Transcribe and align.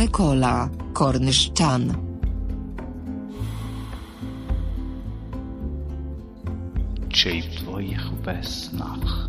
Микола 0.00 0.70
Корнищан 0.92 1.96
Чи 7.12 7.40
в 7.40 7.64
твоїх 7.64 8.12
веснах 8.24 9.28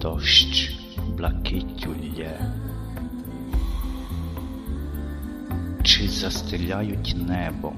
дощ 0.00 0.78
блакиттю 1.16 1.90
лє? 1.90 2.40
Чи 5.82 6.08
застеляють 6.08 7.16
небом 7.28 7.76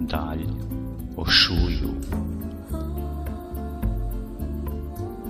даль 0.00 0.46
ошую? 1.16 1.94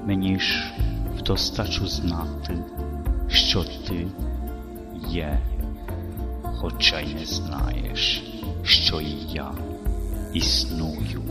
Мені 0.07 0.41
ж 0.41 0.73
вдостачу 1.19 1.87
знати, 1.87 2.65
що 3.29 3.65
ти 3.65 4.07
є, 5.09 5.41
хоча 6.63 7.01
й 7.01 7.15
не 7.15 7.27
знаєш, 7.27 8.23
що 8.63 9.01
і 9.01 9.17
я 9.33 9.53
існую. 10.35 11.23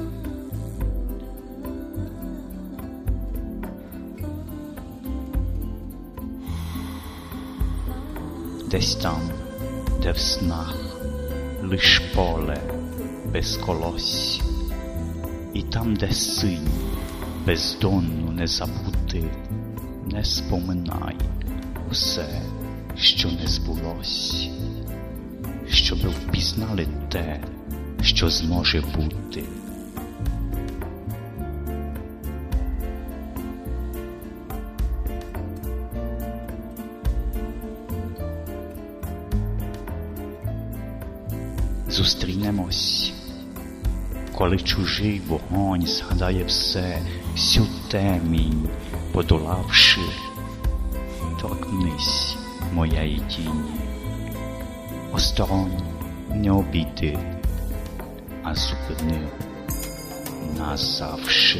Десь 8.71 8.95
там, 8.95 9.21
де 10.01 10.11
в 10.11 10.17
снах 10.17 10.75
лиш 11.63 11.99
поле 12.15 12.61
без 13.33 13.57
колось, 13.57 14.41
і 15.53 15.61
там, 15.61 15.95
де 15.95 16.11
синь 16.11 16.67
бездонну 17.45 18.31
не 18.31 18.47
забути, 18.47 19.23
не 20.11 20.25
споминай 20.25 21.15
усе, 21.91 22.41
що 22.95 23.31
не 23.31 23.47
збулось, 23.47 24.10
впізнали 26.61 26.87
те, 27.09 27.39
що 28.01 28.29
зможе 28.29 28.81
бути. 28.95 29.43
Зустрінемось, 41.89 43.13
коли 44.35 44.57
чужий 44.57 45.21
вогонь 45.27 45.87
згадає 45.87 46.43
все, 46.43 46.99
всю 47.33 47.65
темінь, 47.89 48.69
подолавши, 49.11 50.01
торкнись 51.41 52.35
моєї 52.73 53.19
тіні, 53.19 53.71
осторонь 55.13 56.00
nieobity, 56.35 57.17
a 58.43 58.53
zupełnie 58.55 59.19
na 60.57 60.77
zawsze. 60.77 61.59